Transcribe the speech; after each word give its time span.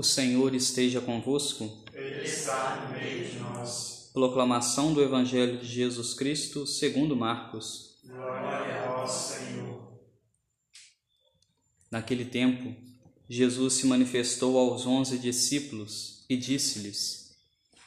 O 0.00 0.02
Senhor 0.02 0.54
esteja 0.54 0.98
convosco. 0.98 1.84
Ele 1.92 2.24
está 2.24 2.88
no 2.88 2.98
meio 2.98 3.22
de 3.22 3.38
nós. 3.38 4.08
Proclamação 4.14 4.94
do 4.94 5.02
Evangelho 5.02 5.58
de 5.58 5.66
Jesus 5.66 6.14
Cristo, 6.14 6.66
segundo 6.66 7.14
Marcos. 7.14 8.00
Glória 8.02 8.82
a 8.82 8.96
vós, 8.96 9.10
Senhor. 9.10 10.00
Naquele 11.90 12.24
tempo, 12.24 12.74
Jesus 13.28 13.74
se 13.74 13.86
manifestou 13.86 14.56
aos 14.56 14.86
onze 14.86 15.18
discípulos 15.18 16.24
e 16.30 16.34
disse-lhes: 16.34 17.36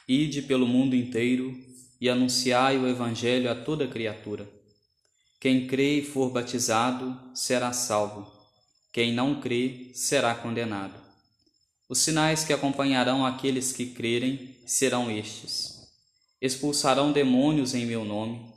Ide 0.06 0.42
pelo 0.42 0.68
mundo 0.68 0.94
inteiro 0.94 1.52
e 2.00 2.08
anunciai 2.08 2.78
o 2.78 2.86
Evangelho 2.86 3.50
a 3.50 3.56
toda 3.56 3.88
criatura. 3.88 4.48
Quem 5.40 5.66
crê 5.66 5.98
e 5.98 6.04
for 6.04 6.30
batizado 6.30 7.20
será 7.34 7.72
salvo. 7.72 8.32
Quem 8.92 9.12
não 9.12 9.40
crê 9.40 9.90
será 9.94 10.32
condenado. 10.32 11.03
Os 11.94 12.00
sinais 12.00 12.42
que 12.42 12.52
acompanharão 12.52 13.24
aqueles 13.24 13.70
que 13.70 13.86
crerem 13.86 14.56
serão 14.66 15.08
estes: 15.08 15.86
expulsarão 16.42 17.12
demônios 17.12 17.72
em 17.72 17.86
meu 17.86 18.04
nome, 18.04 18.52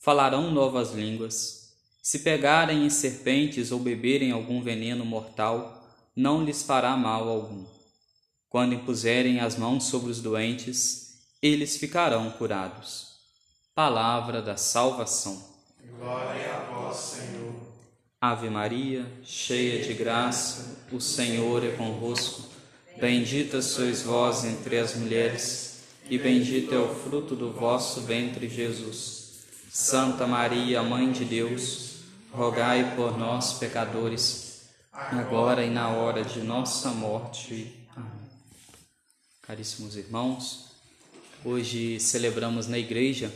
falarão 0.00 0.50
novas 0.50 0.92
línguas. 0.94 1.74
Se 2.02 2.20
pegarem 2.20 2.86
em 2.86 2.88
serpentes 2.88 3.72
ou 3.72 3.78
beberem 3.78 4.30
algum 4.30 4.62
veneno 4.62 5.04
mortal, 5.04 5.86
não 6.16 6.42
lhes 6.42 6.62
fará 6.62 6.96
mal 6.96 7.28
algum. 7.28 7.66
Quando 8.48 8.72
impuserem 8.72 9.38
as 9.38 9.54
mãos 9.54 9.84
sobre 9.84 10.10
os 10.10 10.22
doentes, 10.22 11.18
eles 11.42 11.76
ficarão 11.76 12.30
curados. 12.30 13.18
Palavra 13.74 14.40
da 14.40 14.56
salvação. 14.56 15.44
Glória 15.98 16.54
a 16.54 16.60
vós, 16.72 16.96
Senhor. 16.96 17.52
Ave 18.18 18.48
Maria, 18.48 19.04
cheia 19.22 19.84
de 19.84 19.92
graça, 19.92 20.86
o 20.90 20.98
Senhor 20.98 21.62
é 21.62 21.72
convosco. 21.72 22.56
Bendita 23.00 23.62
sois 23.62 24.02
vós 24.02 24.44
entre 24.44 24.76
as 24.76 24.96
mulheres, 24.96 25.84
e 26.10 26.18
bendito 26.18 26.74
é 26.74 26.78
o 26.78 26.92
fruto 26.92 27.36
do 27.36 27.52
vosso 27.52 28.00
ventre, 28.00 28.48
Jesus. 28.48 29.44
Santa 29.70 30.26
Maria, 30.26 30.82
Mãe 30.82 31.12
de 31.12 31.24
Deus, 31.24 32.00
rogai 32.32 32.96
por 32.96 33.16
nós, 33.16 33.52
pecadores, 33.52 34.62
agora 34.92 35.64
e 35.64 35.70
na 35.70 35.90
hora 35.90 36.24
de 36.24 36.40
nossa 36.40 36.90
morte. 36.90 37.86
Amém. 37.94 38.10
Caríssimos 39.42 39.96
irmãos, 39.96 40.72
hoje 41.44 42.00
celebramos 42.00 42.66
na 42.66 42.80
igreja 42.80 43.32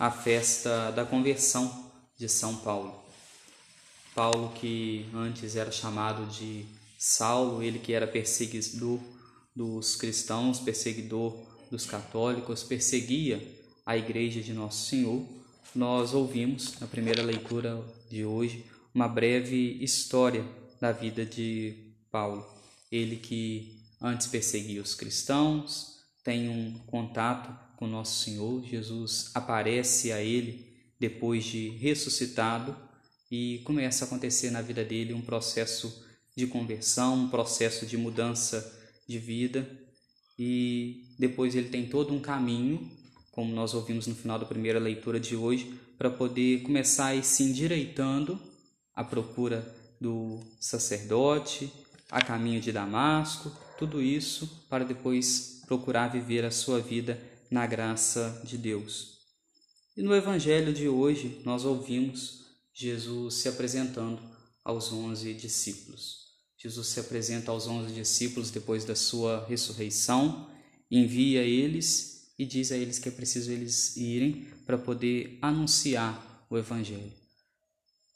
a 0.00 0.10
festa 0.10 0.90
da 0.90 1.04
conversão 1.04 1.92
de 2.16 2.30
São 2.30 2.56
Paulo. 2.56 3.04
Paulo, 4.14 4.52
que 4.54 5.06
antes 5.14 5.54
era 5.54 5.70
chamado 5.70 6.24
de 6.26 6.64
Saulo, 7.04 7.64
ele 7.64 7.80
que 7.80 7.92
era 7.92 8.06
perseguidor 8.06 9.00
dos 9.56 9.96
cristãos, 9.96 10.60
perseguidor 10.60 11.36
dos 11.68 11.84
católicos, 11.84 12.62
perseguia 12.62 13.42
a 13.84 13.96
igreja 13.96 14.40
de 14.40 14.52
Nosso 14.52 14.88
Senhor, 14.88 15.26
nós 15.74 16.14
ouvimos 16.14 16.78
na 16.78 16.86
primeira 16.86 17.20
leitura 17.20 17.84
de 18.08 18.24
hoje 18.24 18.64
uma 18.94 19.08
breve 19.08 19.82
história 19.82 20.46
da 20.80 20.92
vida 20.92 21.26
de 21.26 21.92
Paulo. 22.08 22.46
Ele 22.88 23.16
que 23.16 23.80
antes 24.00 24.28
perseguia 24.28 24.80
os 24.80 24.94
cristãos, 24.94 26.04
tem 26.22 26.48
um 26.48 26.78
contato 26.86 27.52
com 27.76 27.88
Nosso 27.88 28.22
Senhor, 28.22 28.62
Jesus 28.62 29.32
aparece 29.34 30.12
a 30.12 30.22
ele 30.22 30.72
depois 31.00 31.42
de 31.42 31.70
ressuscitado 31.70 32.76
e 33.28 33.60
começa 33.64 34.04
a 34.04 34.06
acontecer 34.06 34.52
na 34.52 34.62
vida 34.62 34.84
dele 34.84 35.12
um 35.12 35.20
processo 35.20 36.11
de 36.36 36.46
conversão, 36.46 37.24
um 37.24 37.28
processo 37.28 37.86
de 37.86 37.96
mudança 37.96 38.80
de 39.06 39.18
vida 39.18 39.68
e 40.38 41.04
depois 41.18 41.54
ele 41.54 41.68
tem 41.68 41.88
todo 41.88 42.12
um 42.12 42.20
caminho, 42.20 42.90
como 43.30 43.54
nós 43.54 43.74
ouvimos 43.74 44.06
no 44.06 44.14
final 44.14 44.38
da 44.38 44.46
primeira 44.46 44.78
leitura 44.78 45.20
de 45.20 45.36
hoje, 45.36 45.78
para 45.96 46.10
poder 46.10 46.62
começar 46.62 47.06
a 47.06 47.14
ir 47.14 47.22
se 47.22 47.44
endireitando 47.44 48.40
à 48.94 49.04
procura 49.04 49.74
do 50.00 50.40
sacerdote, 50.58 51.72
a 52.10 52.20
caminho 52.20 52.60
de 52.60 52.72
Damasco, 52.72 53.52
tudo 53.78 54.02
isso 54.02 54.66
para 54.68 54.84
depois 54.84 55.62
procurar 55.66 56.08
viver 56.08 56.44
a 56.44 56.50
sua 56.50 56.80
vida 56.80 57.22
na 57.50 57.66
graça 57.66 58.42
de 58.44 58.58
Deus. 58.58 59.18
E 59.96 60.02
no 60.02 60.14
evangelho 60.14 60.72
de 60.72 60.88
hoje 60.88 61.40
nós 61.44 61.64
ouvimos 61.64 62.46
Jesus 62.74 63.34
se 63.34 63.48
apresentando 63.48 64.20
aos 64.64 64.92
onze 64.92 65.34
discípulos. 65.34 66.21
Jesus 66.62 66.86
se 66.86 67.00
apresenta 67.00 67.50
aos 67.50 67.66
onze 67.66 67.92
discípulos 67.92 68.52
depois 68.52 68.84
da 68.84 68.94
sua 68.94 69.44
ressurreição, 69.48 70.48
envia 70.88 71.42
eles 71.42 72.32
e 72.38 72.46
diz 72.46 72.70
a 72.70 72.76
eles 72.76 73.00
que 73.00 73.08
é 73.08 73.12
preciso 73.12 73.50
eles 73.50 73.96
irem 73.96 74.46
para 74.64 74.78
poder 74.78 75.38
anunciar 75.42 76.46
o 76.48 76.56
Evangelho. 76.56 77.12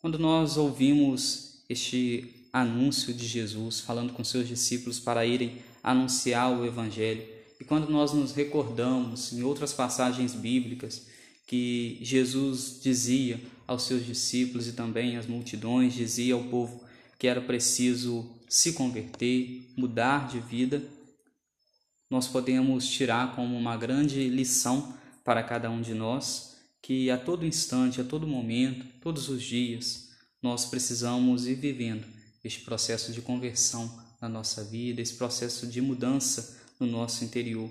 Quando 0.00 0.16
nós 0.16 0.56
ouvimos 0.56 1.64
este 1.68 2.46
anúncio 2.52 3.12
de 3.12 3.26
Jesus 3.26 3.80
falando 3.80 4.12
com 4.12 4.22
seus 4.22 4.46
discípulos 4.46 5.00
para 5.00 5.26
irem 5.26 5.60
anunciar 5.82 6.56
o 6.56 6.64
Evangelho, 6.64 7.26
e 7.60 7.64
quando 7.64 7.90
nós 7.90 8.12
nos 8.12 8.30
recordamos 8.30 9.32
em 9.32 9.42
outras 9.42 9.72
passagens 9.72 10.34
bíblicas 10.34 11.02
que 11.48 11.98
Jesus 12.00 12.78
dizia 12.80 13.40
aos 13.66 13.82
seus 13.82 14.06
discípulos 14.06 14.68
e 14.68 14.72
também 14.72 15.16
às 15.16 15.26
multidões, 15.26 15.94
dizia 15.94 16.34
ao 16.34 16.44
povo 16.44 16.86
que 17.18 17.26
era 17.26 17.40
preciso 17.40 18.35
se 18.48 18.72
converter, 18.72 19.72
mudar 19.76 20.28
de 20.28 20.40
vida, 20.40 20.82
nós 22.08 22.28
podemos 22.28 22.88
tirar 22.88 23.34
como 23.34 23.56
uma 23.56 23.76
grande 23.76 24.28
lição 24.28 24.94
para 25.24 25.42
cada 25.42 25.68
um 25.70 25.80
de 25.80 25.92
nós 25.92 26.56
que 26.80 27.10
a 27.10 27.18
todo 27.18 27.44
instante, 27.44 28.00
a 28.00 28.04
todo 28.04 28.28
momento, 28.28 28.86
todos 29.00 29.28
os 29.28 29.42
dias, 29.42 30.10
nós 30.40 30.66
precisamos 30.66 31.46
ir 31.46 31.56
vivendo 31.56 32.06
este 32.44 32.60
processo 32.60 33.12
de 33.12 33.20
conversão 33.20 34.00
na 34.20 34.28
nossa 34.28 34.62
vida, 34.62 35.02
esse 35.02 35.14
processo 35.14 35.66
de 35.66 35.80
mudança 35.80 36.60
no 36.78 36.86
nosso 36.86 37.24
interior. 37.24 37.68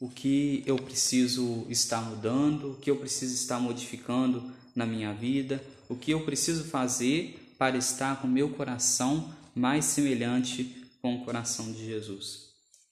O 0.00 0.08
que 0.08 0.64
eu 0.66 0.76
preciso 0.76 1.64
estar 1.68 2.00
mudando, 2.00 2.72
o 2.72 2.76
que 2.78 2.90
eu 2.90 2.96
preciso 2.96 3.34
estar 3.34 3.60
modificando 3.60 4.52
na 4.74 4.84
minha 4.84 5.12
vida, 5.12 5.62
o 5.88 5.94
que 5.94 6.10
eu 6.10 6.24
preciso 6.24 6.64
fazer 6.64 7.41
para 7.62 7.78
estar 7.78 8.20
com 8.20 8.26
meu 8.26 8.48
coração 8.48 9.32
mais 9.54 9.84
semelhante 9.84 10.82
com 11.00 11.14
o 11.14 11.24
coração 11.24 11.70
de 11.70 11.86
Jesus. 11.86 12.48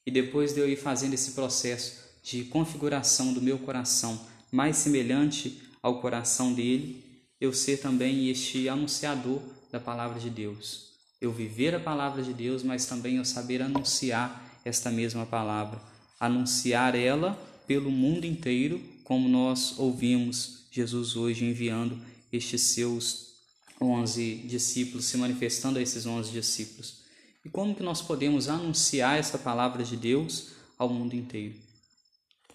E 0.07 0.13
depois 0.13 0.55
de 0.55 0.61
eu 0.61 0.69
ir 0.69 0.77
fazendo 0.77 1.15
esse 1.15 1.33
processo 1.33 1.99
de 2.23 2.45
configuração 2.45 3.33
do 3.33 3.43
meu 3.43 3.59
coração 3.59 4.25
mais 4.53 4.77
semelhante 4.77 5.61
ao 5.83 6.01
coração 6.01 6.55
dele, 6.55 7.05
eu 7.41 7.53
ser 7.53 7.79
também 7.79 8.29
este 8.29 8.69
anunciador 8.69 9.43
da 9.73 9.81
palavra 9.81 10.21
de 10.21 10.31
Deus. 10.31 10.93
Eu 11.21 11.33
viver 11.33 11.75
a 11.75 11.81
palavra 11.81 12.23
de 12.23 12.33
Deus, 12.33 12.63
mas 12.63 12.87
também 12.87 13.17
eu 13.17 13.25
saber 13.25 13.61
anunciar 13.63 14.61
esta 14.65 14.89
mesma 14.89 15.27
palavra, 15.27 15.83
anunciar 16.21 16.95
ela 16.95 17.33
pelo 17.67 17.91
mundo 17.91 18.25
inteiro, 18.25 18.81
como 19.03 19.29
nós 19.29 19.81
ouvimos 19.81 20.67
Jesus 20.71 21.17
hoje 21.17 21.45
enviando 21.45 21.99
estes 22.33 22.61
seus 22.61 23.30
onze 23.81 24.37
discípulos, 24.47 25.07
se 25.07 25.17
manifestando 25.17 25.79
a 25.79 25.83
esses 25.83 26.05
onze 26.07 26.31
discípulos. 26.31 27.01
E 27.45 27.49
como 27.49 27.75
que 27.75 27.83
nós 27.83 28.03
podemos 28.03 28.49
anunciar 28.49 29.19
essa 29.19 29.39
palavra 29.39 29.83
de 29.83 29.97
Deus 29.97 30.49
ao 30.79 30.89
mundo 30.89 31.15
inteiro? 31.15 31.55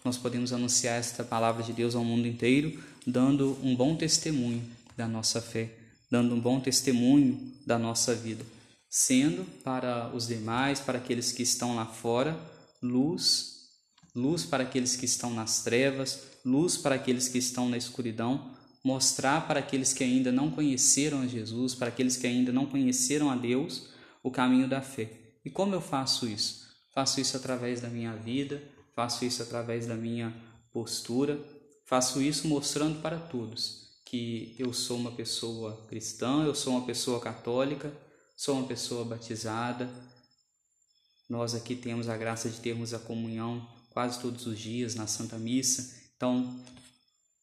Nós 0.04 0.16
podemos 0.16 0.52
anunciar 0.52 1.00
esta 1.00 1.24
palavra 1.24 1.64
de 1.64 1.72
Deus 1.72 1.96
ao 1.96 2.04
mundo 2.04 2.28
inteiro 2.28 2.80
dando 3.06 3.56
um 3.62 3.74
bom 3.76 3.94
testemunho 3.94 4.62
da 4.96 5.06
nossa 5.06 5.40
fé, 5.40 5.70
dando 6.10 6.34
um 6.34 6.40
bom 6.40 6.58
testemunho 6.58 7.52
da 7.64 7.78
nossa 7.78 8.14
vida, 8.14 8.44
sendo 8.90 9.44
para 9.62 10.10
os 10.12 10.26
demais, 10.26 10.80
para 10.80 10.98
aqueles 10.98 11.30
que 11.30 11.42
estão 11.42 11.76
lá 11.76 11.86
fora, 11.86 12.38
luz, 12.82 13.68
luz 14.14 14.44
para 14.44 14.64
aqueles 14.64 14.96
que 14.96 15.04
estão 15.04 15.32
nas 15.32 15.62
trevas, 15.62 16.20
luz 16.44 16.76
para 16.76 16.96
aqueles 16.96 17.28
que 17.28 17.38
estão 17.38 17.68
na 17.68 17.76
escuridão, 17.76 18.50
mostrar 18.86 19.48
para 19.48 19.58
aqueles 19.58 19.92
que 19.92 20.04
ainda 20.04 20.30
não 20.30 20.48
conheceram 20.48 21.22
a 21.22 21.26
Jesus, 21.26 21.74
para 21.74 21.88
aqueles 21.88 22.16
que 22.16 22.24
ainda 22.24 22.52
não 22.52 22.66
conheceram 22.66 23.28
a 23.28 23.34
Deus, 23.34 23.88
o 24.22 24.30
caminho 24.30 24.68
da 24.68 24.80
fé. 24.80 25.10
E 25.44 25.50
como 25.50 25.74
eu 25.74 25.80
faço 25.80 26.28
isso? 26.28 26.68
Faço 26.94 27.20
isso 27.20 27.36
através 27.36 27.80
da 27.80 27.88
minha 27.88 28.14
vida, 28.14 28.62
faço 28.94 29.24
isso 29.24 29.42
através 29.42 29.88
da 29.88 29.96
minha 29.96 30.32
postura, 30.72 31.36
faço 31.84 32.22
isso 32.22 32.46
mostrando 32.46 33.02
para 33.02 33.18
todos 33.18 33.86
que 34.04 34.54
eu 34.56 34.72
sou 34.72 34.96
uma 34.96 35.10
pessoa 35.10 35.84
cristã, 35.88 36.44
eu 36.44 36.54
sou 36.54 36.74
uma 36.74 36.86
pessoa 36.86 37.18
católica, 37.18 37.92
sou 38.36 38.56
uma 38.56 38.68
pessoa 38.68 39.04
batizada. 39.04 39.90
Nós 41.28 41.56
aqui 41.56 41.74
temos 41.74 42.08
a 42.08 42.16
graça 42.16 42.48
de 42.48 42.60
termos 42.60 42.94
a 42.94 43.00
comunhão 43.00 43.68
quase 43.90 44.20
todos 44.20 44.46
os 44.46 44.56
dias 44.56 44.94
na 44.94 45.08
Santa 45.08 45.36
Missa. 45.38 45.92
Então, 46.16 46.64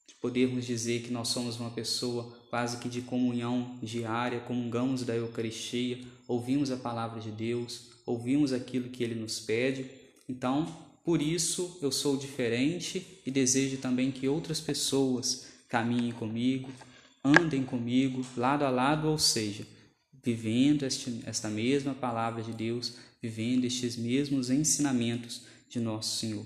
de 0.07 0.15
podermos 0.15 0.65
dizer 0.65 1.03
que 1.03 1.11
nós 1.11 1.29
somos 1.29 1.59
uma 1.59 1.69
pessoa 1.69 2.37
quase 2.49 2.77
que 2.77 2.89
de 2.89 3.01
comunhão 3.01 3.77
diária, 3.81 4.39
comungamos 4.41 5.03
da 5.03 5.15
Eucaristia, 5.15 5.99
ouvimos 6.27 6.71
a 6.71 6.77
palavra 6.77 7.19
de 7.19 7.31
Deus, 7.31 7.89
ouvimos 8.05 8.53
aquilo 8.53 8.89
que 8.89 9.03
ele 9.03 9.15
nos 9.15 9.39
pede. 9.39 9.89
Então, 10.27 10.65
por 11.03 11.21
isso 11.21 11.77
eu 11.81 11.91
sou 11.91 12.15
diferente 12.15 13.21
e 13.25 13.31
desejo 13.31 13.77
também 13.77 14.11
que 14.11 14.27
outras 14.27 14.61
pessoas 14.61 15.47
caminhem 15.67 16.11
comigo, 16.11 16.69
andem 17.23 17.63
comigo, 17.63 18.25
lado 18.37 18.65
a 18.65 18.69
lado, 18.69 19.07
ou 19.07 19.17
seja, 19.17 19.65
vivendo 20.23 20.83
este, 20.83 21.21
esta 21.25 21.49
mesma 21.49 21.93
palavra 21.93 22.43
de 22.43 22.53
Deus, 22.53 22.95
vivendo 23.21 23.65
estes 23.65 23.97
mesmos 23.97 24.49
ensinamentos 24.49 25.43
de 25.69 25.79
nosso 25.79 26.17
Senhor. 26.17 26.45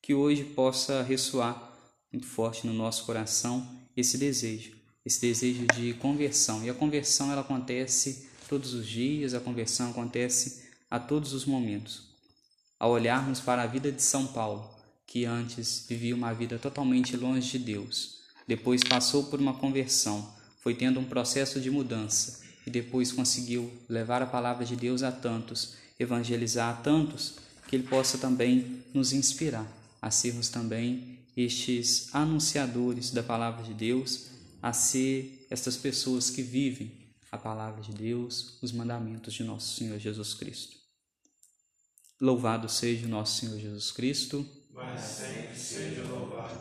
Que 0.00 0.14
hoje 0.14 0.44
possa 0.44 1.02
ressoar 1.02 1.71
muito 2.12 2.26
forte 2.26 2.66
no 2.66 2.72
nosso 2.72 3.04
coração 3.04 3.66
esse 3.96 4.18
desejo, 4.18 4.72
esse 5.04 5.20
desejo 5.20 5.66
de 5.74 5.94
conversão. 5.94 6.62
E 6.62 6.70
a 6.70 6.74
conversão 6.74 7.32
ela 7.32 7.40
acontece 7.40 8.28
todos 8.48 8.74
os 8.74 8.86
dias, 8.86 9.34
a 9.34 9.40
conversão 9.40 9.90
acontece 9.90 10.62
a 10.90 10.98
todos 10.98 11.32
os 11.32 11.46
momentos. 11.46 12.02
Ao 12.78 12.90
olharmos 12.90 13.40
para 13.40 13.62
a 13.62 13.66
vida 13.66 13.90
de 13.90 14.02
São 14.02 14.26
Paulo, 14.26 14.70
que 15.06 15.24
antes 15.24 15.86
vivia 15.88 16.14
uma 16.14 16.32
vida 16.32 16.58
totalmente 16.58 17.16
longe 17.16 17.58
de 17.58 17.64
Deus, 17.64 18.20
depois 18.46 18.82
passou 18.82 19.24
por 19.24 19.40
uma 19.40 19.54
conversão, 19.54 20.34
foi 20.60 20.74
tendo 20.74 21.00
um 21.00 21.04
processo 21.04 21.60
de 21.60 21.70
mudança 21.70 22.42
e 22.66 22.70
depois 22.70 23.12
conseguiu 23.12 23.72
levar 23.88 24.22
a 24.22 24.26
palavra 24.26 24.64
de 24.64 24.76
Deus 24.76 25.02
a 25.02 25.10
tantos, 25.10 25.74
evangelizar 25.98 26.70
a 26.70 26.82
tantos, 26.82 27.36
que 27.68 27.76
ele 27.76 27.88
possa 27.88 28.18
também 28.18 28.82
nos 28.92 29.12
inspirar 29.12 29.66
a 30.00 30.10
sermos 30.10 30.48
também 30.48 31.21
estes 31.36 32.14
anunciadores 32.14 33.10
da 33.10 33.22
palavra 33.22 33.62
de 33.62 33.74
Deus, 33.74 34.26
a 34.60 34.72
ser 34.72 35.46
estas 35.50 35.76
pessoas 35.76 36.30
que 36.30 36.42
vivem 36.42 36.92
a 37.30 37.38
palavra 37.38 37.82
de 37.82 37.92
Deus, 37.92 38.58
os 38.62 38.72
mandamentos 38.72 39.34
de 39.34 39.42
nosso 39.42 39.76
Senhor 39.76 39.98
Jesus 39.98 40.34
Cristo. 40.34 40.76
Louvado 42.20 42.68
seja 42.68 43.06
o 43.06 43.08
nosso 43.08 43.40
Senhor 43.40 43.58
Jesus 43.58 43.90
Cristo. 43.90 44.46
Mas 44.70 45.00
sempre 45.00 45.58
seja 45.58 46.04
louvado. 46.04 46.58